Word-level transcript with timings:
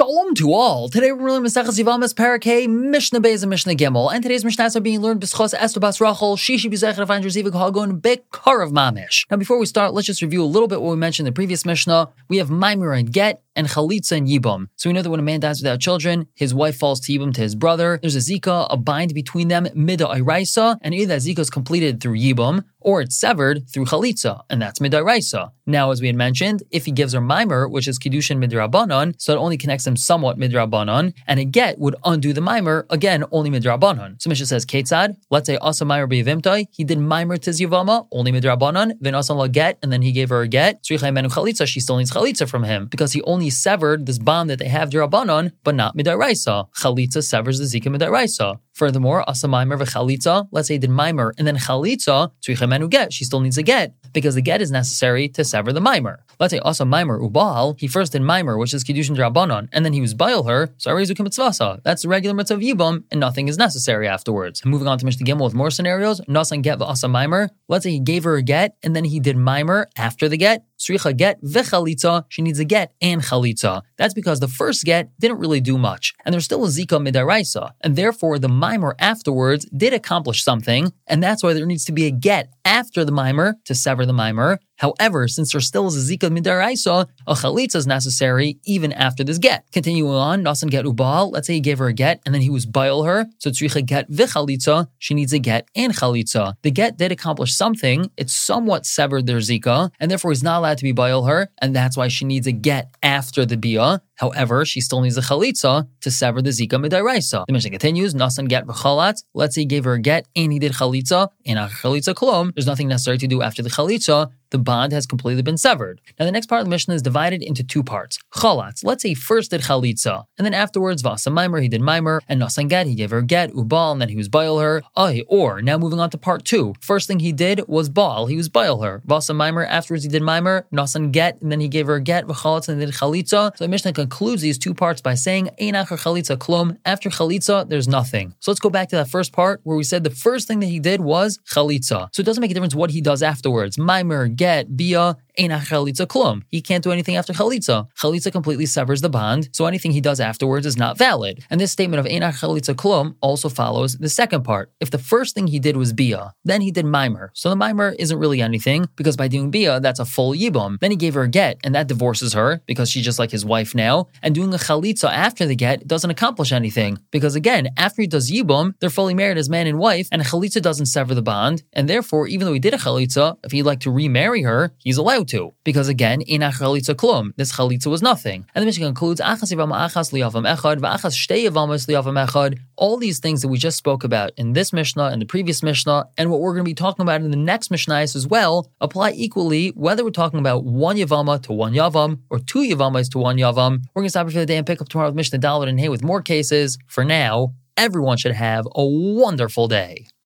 Shalom 0.00 0.34
to 0.36 0.54
all. 0.54 0.88
Today 0.88 1.12
we're 1.12 1.30
learning 1.30 1.50
Maseches 1.50 1.78
Yevamos 1.78 2.14
Parakeh 2.14 2.66
Mishnah 2.66 3.20
Beis 3.20 3.42
and 3.42 3.50
Mishnah 3.50 3.74
Gimel, 3.74 4.10
and 4.10 4.22
today's 4.22 4.44
Mishnahs 4.44 4.74
are 4.74 4.80
being 4.80 5.02
learned 5.02 5.20
B'schos 5.20 5.52
Esther 5.52 5.78
Bas 5.78 6.00
Rachel 6.00 6.38
Shishi 6.38 6.70
B'Zechar 6.70 7.06
Avan 7.06 7.22
Zivik 7.22 7.52
Hagon 7.52 8.00
Bekarav 8.00 8.72
Mamish. 8.72 9.26
Now, 9.30 9.36
before 9.36 9.58
we 9.58 9.66
start, 9.66 9.92
let's 9.92 10.06
just 10.06 10.22
review 10.22 10.42
a 10.42 10.46
little 10.46 10.68
bit 10.68 10.80
what 10.80 10.92
we 10.92 10.96
mentioned 10.96 11.28
in 11.28 11.34
the 11.34 11.36
previous 11.36 11.66
Mishnah. 11.66 12.08
We 12.28 12.38
have 12.38 12.48
Maimir 12.48 12.94
and 12.94 13.12
Get 13.12 13.42
and 13.60 13.68
Chalitza 13.68 14.16
and 14.16 14.26
Yibam. 14.26 14.68
So 14.76 14.88
we 14.88 14.94
know 14.94 15.02
that 15.02 15.10
when 15.10 15.20
a 15.20 15.22
man 15.22 15.40
dies 15.40 15.60
without 15.60 15.78
children, 15.78 16.26
his 16.34 16.52
wife 16.52 16.76
falls 16.76 16.98
to 17.00 17.12
Yibam 17.12 17.32
to 17.34 17.42
his 17.42 17.54
brother. 17.54 17.98
There's 18.00 18.16
a 18.16 18.18
Zika, 18.18 18.66
a 18.70 18.76
bind 18.76 19.14
between 19.14 19.48
them, 19.48 19.66
Midaraisa, 19.66 20.78
and 20.82 20.94
either 20.94 21.14
that 21.14 21.20
Zika 21.20 21.38
is 21.40 21.50
completed 21.50 22.00
through 22.00 22.18
Yibam 22.18 22.64
or 22.80 23.02
it's 23.02 23.16
severed 23.16 23.68
through 23.68 23.84
Chalitza, 23.84 24.42
and 24.48 24.60
that's 24.60 24.78
Midaraisa. 24.78 25.50
Now, 25.66 25.90
as 25.90 26.00
we 26.00 26.06
had 26.06 26.16
mentioned, 26.16 26.62
if 26.70 26.86
he 26.86 26.92
gives 26.92 27.12
her 27.12 27.20
Mimer, 27.20 27.68
which 27.68 27.86
is 27.86 27.98
Kiddushin 27.98 28.42
Midrabanon, 28.42 29.14
so 29.18 29.34
it 29.34 29.36
only 29.36 29.56
connects 29.56 29.84
them 29.84 29.96
somewhat 29.96 30.38
Midrabanon, 30.38 31.12
and 31.26 31.38
a 31.38 31.44
get 31.44 31.78
would 31.78 31.94
undo 32.04 32.32
the 32.32 32.40
Mimer, 32.40 32.86
again, 32.90 33.24
only 33.30 33.50
Midrabanon. 33.50 34.20
So 34.20 34.30
Mishnah 34.30 34.46
says, 34.46 34.66
Ketzad, 34.66 35.16
let's 35.30 35.46
say 35.46 35.58
Asa 35.58 35.84
Mimer 35.84 36.08
B'Yivimtai, 36.08 36.68
he 36.70 36.84
did 36.84 36.98
Mimer 36.98 37.36
to 37.36 37.50
Zivama, 37.50 38.08
only 38.12 38.32
Midrabanon, 38.32 38.94
then 39.00 39.14
Asa 39.14 39.34
La 39.34 39.46
get, 39.46 39.78
and 39.82 39.92
then 39.92 40.02
he 40.02 40.12
gave 40.12 40.30
her 40.30 40.40
a 40.40 40.48
get. 40.48 40.82
Srichai 40.82 41.12
Menu 41.12 41.30
Chalitza, 41.30 41.66
she 41.66 41.80
still 41.80 41.98
needs 41.98 42.10
Chalitza 42.10 42.48
from 42.48 42.64
him, 42.64 42.86
because 42.86 43.12
he 43.12 43.22
only 43.22 43.49
severed 43.50 44.06
this 44.06 44.18
bond 44.18 44.50
that 44.50 44.58
they 44.58 44.68
have 44.68 44.90
Dirabanon, 44.90 45.52
but 45.64 45.74
not 45.74 45.96
Midaraisa. 45.96 46.70
Chalitza 46.72 47.22
severs 47.22 47.58
the 47.58 47.64
Zika 47.64 47.94
Midaraisa. 47.94 48.58
Furthermore, 48.80 49.28
asa 49.28 49.46
mimer 49.46 49.76
v'chalitza. 49.76 50.48
Let's 50.52 50.68
say 50.68 50.78
did 50.78 50.88
mimer 50.88 51.34
and 51.36 51.46
then 51.46 51.58
chalitza 51.58 52.30
tzricha 52.40 52.88
get. 52.88 53.12
She 53.12 53.24
still 53.26 53.40
needs 53.40 53.58
a 53.58 53.62
get 53.62 53.94
because 54.14 54.34
the 54.34 54.40
get 54.40 54.62
is 54.62 54.70
necessary 54.70 55.28
to 55.28 55.44
sever 55.44 55.70
the 55.72 55.82
mimer. 55.82 56.24
Let's 56.38 56.52
say 56.52 56.60
asa 56.60 56.86
mimer 56.86 57.20
ubal. 57.20 57.78
He 57.78 57.88
first 57.88 58.12
did 58.12 58.22
mimer, 58.22 58.56
which 58.56 58.72
is 58.72 58.82
kiddushin 58.82 59.16
drabanon, 59.16 59.68
and 59.72 59.84
then 59.84 59.92
he 59.92 60.00
was 60.00 60.14
bail 60.14 60.44
her. 60.44 60.70
So 60.78 60.90
arezu 60.90 61.14
mitzvasa. 61.14 61.82
That's 61.82 62.02
the 62.02 62.08
regular 62.08 62.34
mitzvah 62.34 62.54
of 62.54 62.60
yibam, 62.60 63.04
and 63.10 63.20
nothing 63.20 63.48
is 63.48 63.58
necessary 63.58 64.08
afterwards. 64.08 64.64
Moving 64.64 64.88
on 64.88 64.98
to 64.98 65.04
Mishnah 65.04 65.26
Gimel 65.26 65.44
with 65.44 65.54
more 65.54 65.70
scenarios. 65.70 66.22
Nasan 66.22 66.62
get 66.62 66.78
v'asa 66.78 67.10
mimer. 67.10 67.50
Let's 67.68 67.82
say 67.82 67.90
he 67.90 68.00
gave 68.00 68.24
her 68.24 68.36
a 68.36 68.42
get 68.42 68.76
and 68.82 68.96
then 68.96 69.04
he 69.04 69.20
did 69.20 69.36
mimer 69.36 69.88
after 69.96 70.26
the 70.26 70.38
get. 70.38 70.64
Sricha 70.80 71.14
get 71.14 71.42
v'chalitza, 71.42 72.24
she 72.30 72.40
needs 72.40 72.58
a 72.58 72.64
get 72.64 72.94
and 73.02 73.22
chalitza. 73.22 73.82
That's 73.98 74.14
because 74.14 74.40
the 74.40 74.48
first 74.48 74.84
get 74.84 75.10
didn't 75.20 75.38
really 75.38 75.60
do 75.60 75.76
much, 75.76 76.14
and 76.24 76.32
there's 76.32 76.46
still 76.46 76.64
a 76.64 76.68
zika 76.68 76.98
midaraisa, 76.98 77.72
and 77.82 77.96
therefore 77.96 78.38
the 78.38 78.48
mimer 78.48 78.96
afterwards 78.98 79.66
did 79.76 79.92
accomplish 79.92 80.42
something, 80.42 80.92
and 81.06 81.22
that's 81.22 81.42
why 81.42 81.52
there 81.52 81.66
needs 81.66 81.84
to 81.84 81.92
be 81.92 82.06
a 82.06 82.10
get 82.10 82.50
after 82.64 83.04
the 83.04 83.12
mimer 83.12 83.56
to 83.66 83.74
sever 83.74 84.06
the 84.06 84.14
mimer, 84.14 84.58
However, 84.80 85.28
since 85.28 85.52
there 85.52 85.60
still 85.60 85.86
is 85.88 85.96
a 85.96 86.16
zika 86.16 86.30
midaraisa, 86.30 87.06
a 87.26 87.34
chalitza 87.34 87.76
is 87.76 87.86
necessary 87.86 88.58
even 88.64 88.94
after 88.94 89.22
this 89.22 89.36
get. 89.36 89.64
Continuing 89.72 90.14
on, 90.14 90.42
nasan 90.42 90.70
get 90.70 90.86
ubal. 90.86 91.30
Let's 91.30 91.46
say 91.46 91.54
he 91.54 91.60
gave 91.60 91.78
her 91.78 91.88
a 91.88 91.92
get 91.92 92.22
and 92.24 92.34
then 92.34 92.40
he 92.40 92.48
was 92.48 92.64
bail 92.64 93.02
her. 93.02 93.26
So 93.38 93.50
tzricha 93.50 93.84
get 93.84 94.10
vichalitza. 94.10 94.86
She 94.98 95.12
needs 95.12 95.34
a 95.34 95.38
get 95.38 95.68
and 95.76 95.92
chalitza. 95.94 96.54
The 96.62 96.70
get 96.70 96.96
did 96.96 97.12
accomplish 97.12 97.54
something. 97.54 98.10
It 98.16 98.30
somewhat 98.30 98.86
severed 98.86 99.26
their 99.26 99.38
zika, 99.38 99.90
and 100.00 100.10
therefore 100.10 100.30
he's 100.30 100.42
not 100.42 100.58
allowed 100.58 100.78
to 100.78 100.84
be 100.84 100.92
bail 100.92 101.24
her, 101.24 101.50
and 101.60 101.76
that's 101.76 101.96
why 101.98 102.08
she 102.08 102.24
needs 102.24 102.46
a 102.46 102.52
get 102.52 102.94
after 103.02 103.44
the 103.44 103.58
bia. 103.58 104.00
However, 104.16 104.64
she 104.64 104.80
still 104.80 105.02
needs 105.02 105.18
a 105.18 105.22
chalitza 105.22 105.88
to 106.00 106.10
sever 106.10 106.40
the 106.40 106.50
zika 106.50 106.76
midaraisa. 106.82 107.44
The 107.46 107.52
Mishnah 107.52 107.70
continues, 107.70 108.14
nasan 108.14 108.48
get 108.48 108.66
v'chalat. 108.66 109.22
Let's 109.34 109.54
say 109.54 109.62
he 109.62 109.66
gave 109.66 109.84
her 109.84 109.94
a 109.94 110.00
get 110.00 110.26
and 110.34 110.52
he 110.52 110.58
did 110.58 110.72
chalitza, 110.72 111.28
and 111.44 111.58
a 111.58 111.68
chalitza 111.68 112.14
klom. 112.14 112.54
There's 112.54 112.66
nothing 112.66 112.88
necessary 112.88 113.18
to 113.18 113.26
do 113.26 113.42
after 113.42 113.62
the 113.62 113.70
chalitza 113.70 114.30
the 114.50 114.58
bond 114.58 114.92
has 114.92 115.06
completely 115.06 115.42
been 115.42 115.56
severed. 115.56 116.00
Now, 116.18 116.26
the 116.26 116.32
next 116.32 116.46
part 116.46 116.60
of 116.60 116.66
the 116.66 116.70
Mishnah 116.70 116.94
is 116.94 117.02
divided 117.02 117.42
into 117.42 117.64
two 117.64 117.82
parts. 117.82 118.18
Chalatz, 118.34 118.84
let's 118.84 119.02
say 119.02 119.14
first 119.14 119.50
did 119.50 119.62
chalitza, 119.62 120.24
and 120.36 120.44
then 120.44 120.54
afterwards, 120.54 121.02
Vasa 121.02 121.30
Mimer, 121.30 121.60
he 121.60 121.68
did 121.68 121.80
Mimer, 121.80 122.20
and 122.28 122.40
Nasan 122.40 122.68
Get, 122.68 122.86
he 122.86 122.94
gave 122.94 123.10
her 123.10 123.22
get, 123.22 123.52
Ubal, 123.52 123.92
and 123.92 124.00
then 124.00 124.08
he 124.08 124.16
was 124.16 124.28
Baal 124.28 124.58
her. 124.58 124.82
Ay, 124.96 125.22
or, 125.28 125.62
now 125.62 125.78
moving 125.78 126.00
on 126.00 126.10
to 126.10 126.18
part 126.18 126.44
two. 126.44 126.74
First 126.80 127.06
thing 127.08 127.20
he 127.20 127.32
did 127.32 127.62
was 127.66 127.88
Baal, 127.88 128.26
he 128.26 128.36
was 128.36 128.48
Baal 128.48 128.82
her. 128.82 129.02
Vasa 129.04 129.34
Mimer, 129.34 129.64
afterwards 129.64 130.04
he 130.04 130.08
did 130.08 130.22
Mimer, 130.22 130.66
Nasan 130.72 131.12
Get, 131.12 131.40
and 131.40 131.50
then 131.50 131.60
he 131.60 131.68
gave 131.68 131.86
her 131.86 131.98
get, 131.98 132.26
V'chalatz, 132.26 132.68
and 132.68 132.80
then 132.80 132.88
did 132.88 132.96
chalitza. 132.96 133.56
So 133.56 133.64
the 133.64 133.68
Mishnah 133.68 133.92
concludes 133.92 134.42
these 134.42 134.58
two 134.58 134.74
parts 134.74 135.00
by 135.00 135.14
saying, 135.14 135.50
Einach 135.60 135.88
chalitza 135.88 136.36
klum, 136.36 136.76
after 136.84 137.10
chalitza, 137.10 137.68
there's 137.68 137.88
nothing. 137.88 138.34
So 138.40 138.50
let's 138.50 138.60
go 138.60 138.70
back 138.70 138.88
to 138.90 138.96
that 138.96 139.08
first 139.08 139.32
part 139.32 139.60
where 139.64 139.76
we 139.76 139.84
said 139.84 140.04
the 140.04 140.10
first 140.10 140.48
thing 140.48 140.60
that 140.60 140.66
he 140.66 140.78
did 140.78 141.00
was 141.00 141.38
chalitza. 141.48 142.08
So 142.12 142.20
it 142.20 142.26
doesn't 142.26 142.40
make 142.40 142.50
a 142.50 142.54
difference 142.54 142.74
what 142.74 142.90
he 142.90 143.00
does 143.00 143.22
afterwards. 143.22 143.78
Mimer, 143.78 144.28
get, 144.40 144.72
bia, 144.76 145.16
Einach 145.40 145.66
chalitza 145.70 146.06
klum. 146.06 146.42
He 146.48 146.60
can't 146.60 146.84
do 146.84 146.92
anything 146.92 147.16
after 147.16 147.32
chalitza. 147.32 147.88
Chalitza 147.98 148.30
completely 148.30 148.66
severs 148.66 149.00
the 149.00 149.08
bond, 149.08 149.48
so 149.52 149.64
anything 149.64 149.92
he 149.92 150.02
does 150.02 150.20
afterwards 150.20 150.66
is 150.66 150.76
not 150.76 150.98
valid. 150.98 151.44
And 151.48 151.58
this 151.58 151.72
statement 151.72 151.98
of 152.00 152.04
Einach 152.04 152.40
chalitza 152.40 152.74
klum 152.74 153.14
also 153.22 153.48
follows 153.48 153.96
the 153.96 154.10
second 154.10 154.42
part. 154.42 154.70
If 154.80 154.90
the 154.90 154.98
first 154.98 155.34
thing 155.34 155.46
he 155.46 155.58
did 155.58 155.78
was 155.78 155.94
bia, 155.94 156.34
then 156.44 156.60
he 156.60 156.70
did 156.70 156.84
mimer. 156.84 157.30
So 157.34 157.48
the 157.48 157.56
mimer 157.56 157.90
isn't 157.98 158.18
really 158.18 158.42
anything 158.42 158.86
because 158.96 159.16
by 159.16 159.28
doing 159.28 159.50
bia, 159.50 159.80
that's 159.80 159.98
a 159.98 160.04
full 160.04 160.34
yibum. 160.34 160.78
Then 160.80 160.90
he 160.90 160.96
gave 160.98 161.14
her 161.14 161.22
a 161.22 161.28
get, 161.28 161.58
and 161.64 161.74
that 161.74 161.86
divorces 161.86 162.34
her 162.34 162.60
because 162.66 162.90
she's 162.90 163.04
just 163.04 163.18
like 163.18 163.30
his 163.30 163.44
wife 163.44 163.74
now. 163.74 164.08
And 164.22 164.34
doing 164.34 164.52
a 164.52 164.58
chalitza 164.58 165.10
after 165.10 165.46
the 165.46 165.56
get 165.56 165.88
doesn't 165.88 166.10
accomplish 166.10 166.52
anything 166.52 166.98
because 167.10 167.34
again, 167.34 167.68
after 167.78 168.02
he 168.02 168.08
does 168.08 168.30
yibum, 168.30 168.74
they're 168.80 168.90
fully 168.90 169.14
married 169.14 169.38
as 169.38 169.48
man 169.48 169.66
and 169.66 169.78
wife, 169.78 170.08
and 170.12 170.20
a 170.20 170.24
chalitza 170.26 170.60
doesn't 170.60 170.86
sever 170.86 171.14
the 171.14 171.22
bond. 171.22 171.62
And 171.72 171.88
therefore, 171.88 172.26
even 172.26 172.46
though 172.46 172.52
he 172.52 172.58
did 172.60 172.74
a 172.74 172.78
chalitza, 172.78 173.38
if 173.42 173.52
he'd 173.52 173.62
like 173.62 173.80
to 173.80 173.90
remarry 173.90 174.42
her, 174.42 174.74
he's 174.78 174.98
allowed 174.98 175.29
to. 175.30 175.52
Because 175.64 175.88
again, 175.88 176.20
in 176.20 176.42
a 176.42 176.50
chalitza 176.50 176.94
klum, 176.94 177.32
this 177.36 177.52
chalitza 177.52 177.86
was 177.86 178.02
nothing. 178.02 178.46
And 178.54 178.62
the 178.62 178.66
Mishnah 178.66 178.86
concludes, 178.86 179.20
achas 179.20 179.52
achas 179.52 180.12
liyavam 180.12 180.46
echad, 180.54 180.78
v'achas 180.80 181.14
shtei 181.14 181.48
yavamas 181.48 181.86
liyavam 181.88 182.16
echad. 182.26 182.58
All 182.76 182.96
these 182.96 183.18
things 183.18 183.42
that 183.42 183.48
we 183.48 183.58
just 183.58 183.78
spoke 183.78 184.04
about 184.04 184.32
in 184.36 184.52
this 184.52 184.72
Mishnah 184.72 185.06
and 185.06 185.20
the 185.22 185.26
previous 185.26 185.62
Mishnah, 185.62 186.06
and 186.18 186.30
what 186.30 186.40
we're 186.40 186.52
going 186.52 186.64
to 186.64 186.70
be 186.70 186.74
talking 186.74 187.02
about 187.02 187.20
in 187.22 187.30
the 187.30 187.36
next 187.36 187.70
Mishnah 187.70 188.00
as 188.00 188.26
well, 188.26 188.70
apply 188.80 189.12
equally 189.12 189.68
whether 189.70 190.04
we're 190.04 190.10
talking 190.10 190.40
about 190.40 190.64
one 190.64 190.96
yavama 190.96 191.42
to 191.42 191.52
one 191.52 191.72
yavam 191.72 192.20
or 192.30 192.38
two 192.38 192.60
yavamas 192.60 193.10
to 193.10 193.18
one 193.18 193.36
yavam. 193.36 193.82
We're 193.94 194.02
going 194.02 194.06
to 194.06 194.10
stop 194.10 194.26
here 194.26 194.32
for 194.32 194.38
the 194.40 194.46
day 194.46 194.56
and 194.56 194.66
pick 194.66 194.80
up 194.80 194.88
tomorrow 194.88 195.08
with 195.08 195.16
Mishnah 195.16 195.38
Dalit 195.38 195.68
and 195.68 195.80
Hay 195.80 195.88
with 195.88 196.02
more 196.02 196.22
cases. 196.22 196.78
For 196.86 197.04
now, 197.04 197.54
everyone 197.76 198.18
should 198.18 198.32
have 198.32 198.66
a 198.74 198.84
wonderful 198.84 199.68
day. 199.68 200.06